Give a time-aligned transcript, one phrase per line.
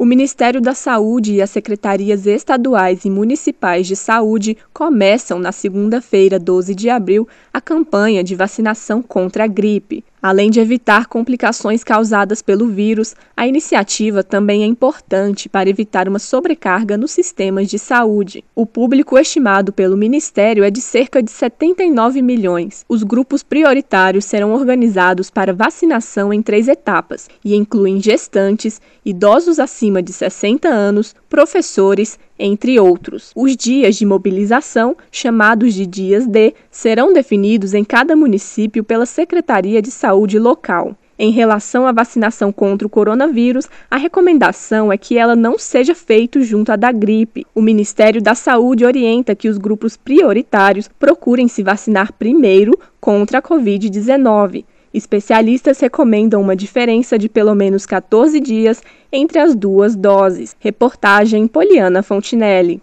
[0.00, 6.38] O Ministério da Saúde e as secretarias estaduais e municipais de saúde começam na segunda-feira,
[6.38, 10.02] 12 de abril, a campanha de vacinação contra a gripe.
[10.22, 16.18] Além de evitar complicações causadas pelo vírus, a iniciativa também é importante para evitar uma
[16.18, 18.44] sobrecarga nos sistemas de saúde.
[18.54, 22.84] O público estimado pelo Ministério é de cerca de 79 milhões.
[22.86, 30.02] Os grupos prioritários serão organizados para vacinação em três etapas e incluem gestantes, idosos acima
[30.02, 33.30] de 60 anos, professores, entre outros.
[33.36, 39.82] Os dias de mobilização, chamados de dias D, serão definidos em cada município pela Secretaria
[39.82, 40.96] de Saúde local.
[41.22, 46.40] Em relação à vacinação contra o coronavírus, a recomendação é que ela não seja feita
[46.40, 47.46] junto à da gripe.
[47.54, 53.42] O Ministério da Saúde orienta que os grupos prioritários procurem se vacinar primeiro contra a
[53.42, 54.64] Covid-19.
[54.92, 58.82] Especialistas recomendam uma diferença de pelo menos 14 dias
[59.12, 60.56] entre as duas doses.
[60.58, 62.82] Reportagem Poliana Fontinelli.